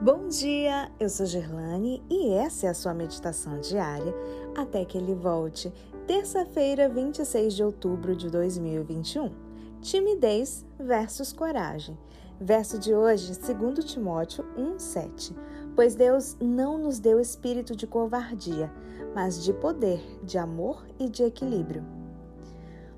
[0.00, 4.14] Bom dia, eu sou Gerlane e essa é a sua meditação diária
[4.56, 5.74] até que ele volte,
[6.06, 9.32] terça-feira, 26 de outubro de 2021.
[9.80, 11.98] Timidez versus coragem.
[12.40, 15.34] Verso de hoje, 2 Timóteo 1:7.
[15.74, 18.72] Pois Deus não nos deu espírito de covardia,
[19.16, 21.84] mas de poder, de amor e de equilíbrio.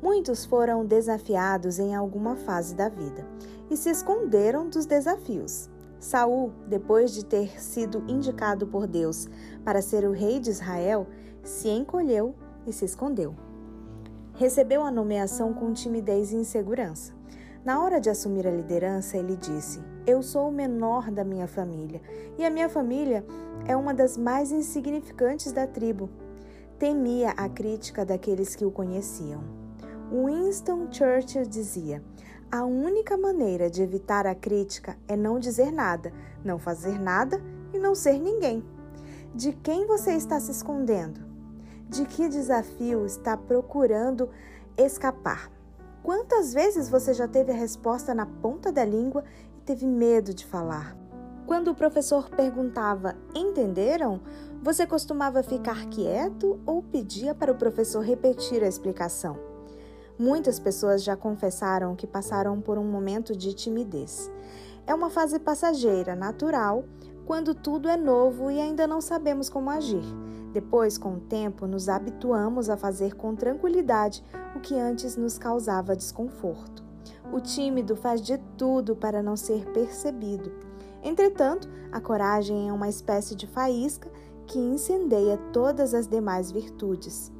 [0.00, 3.26] Muitos foram desafiados em alguma fase da vida
[3.68, 5.73] e se esconderam dos desafios.
[6.04, 9.26] Saul, depois de ter sido indicado por Deus
[9.64, 11.06] para ser o rei de Israel,
[11.42, 12.34] se encolheu
[12.66, 13.34] e se escondeu.
[14.34, 17.14] Recebeu a nomeação com timidez e insegurança.
[17.64, 22.02] Na hora de assumir a liderança, ele disse: Eu sou o menor da minha família
[22.36, 23.24] e a minha família
[23.66, 26.10] é uma das mais insignificantes da tribo.
[26.78, 29.42] Temia a crítica daqueles que o conheciam.
[30.12, 32.02] Winston Churchill dizia:
[32.50, 36.12] a única maneira de evitar a crítica é não dizer nada,
[36.44, 37.40] não fazer nada
[37.72, 38.64] e não ser ninguém.
[39.34, 41.20] De quem você está se escondendo?
[41.88, 44.30] De que desafio está procurando
[44.76, 45.50] escapar?
[46.02, 49.24] Quantas vezes você já teve a resposta na ponta da língua
[49.56, 50.96] e teve medo de falar?
[51.46, 54.20] Quando o professor perguntava, entenderam?
[54.62, 59.53] Você costumava ficar quieto ou pedia para o professor repetir a explicação?
[60.18, 64.30] Muitas pessoas já confessaram que passaram por um momento de timidez.
[64.86, 66.84] É uma fase passageira, natural,
[67.26, 70.04] quando tudo é novo e ainda não sabemos como agir.
[70.52, 74.22] Depois, com o tempo, nos habituamos a fazer com tranquilidade
[74.54, 76.84] o que antes nos causava desconforto.
[77.32, 80.52] O tímido faz de tudo para não ser percebido.
[81.02, 84.08] Entretanto, a coragem é uma espécie de faísca
[84.46, 87.32] que incendeia todas as demais virtudes.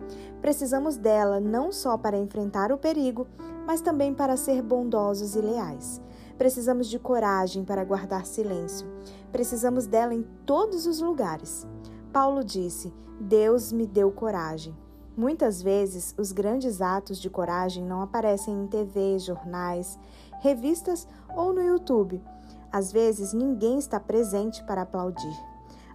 [0.45, 3.27] Precisamos dela não só para enfrentar o perigo,
[3.67, 6.03] mas também para ser bondosos e leais.
[6.37, 8.87] Precisamos de coragem para guardar silêncio.
[9.33, 11.67] Precisamos dela em todos os lugares.
[12.13, 14.77] Paulo disse: Deus me deu coragem.
[15.17, 19.99] Muitas vezes, os grandes atos de coragem não aparecem em TV, jornais,
[20.43, 22.23] revistas ou no YouTube.
[22.71, 25.43] Às vezes, ninguém está presente para aplaudir.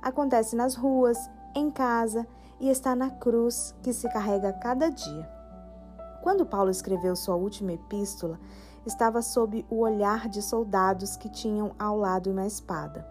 [0.01, 1.19] Acontece nas ruas,
[1.55, 2.25] em casa,
[2.59, 5.29] e está na cruz que se carrega cada dia.
[6.21, 8.39] Quando Paulo escreveu sua última epístola,
[8.85, 13.07] estava sob o olhar de soldados que tinham ao lado uma espada.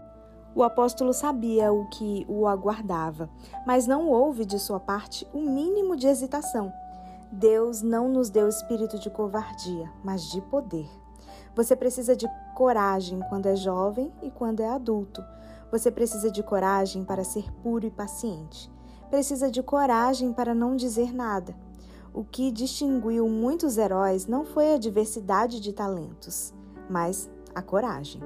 [0.53, 3.29] O apóstolo sabia o que o aguardava,
[3.65, 6.71] mas não houve de sua parte o mínimo de hesitação.
[7.31, 10.89] Deus não nos deu espírito de covardia, mas de poder.
[11.55, 15.23] Você precisa de coragem quando é jovem e quando é adulto.
[15.71, 18.71] Você precisa de coragem para ser puro e paciente
[19.09, 21.55] precisa de coragem para não dizer nada.
[22.13, 26.53] O que distinguiu muitos heróis não foi a diversidade de talentos,
[26.89, 28.21] mas a coragem.